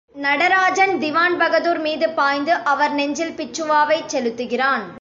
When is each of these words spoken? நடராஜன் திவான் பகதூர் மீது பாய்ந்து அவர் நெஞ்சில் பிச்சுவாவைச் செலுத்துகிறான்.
நடராஜன் 0.15 0.93
திவான் 0.99 1.37
பகதூர் 1.37 1.79
மீது 1.79 2.07
பாய்ந்து 2.09 2.53
அவர் 2.63 2.93
நெஞ்சில் 2.93 3.37
பிச்சுவாவைச் 3.37 4.11
செலுத்துகிறான். 4.11 4.85